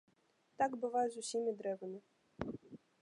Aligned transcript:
Так 0.61 0.71
бывае 0.85 1.03
з 1.15 1.23
усімі 1.25 1.51
дрэвамі. 1.59 1.99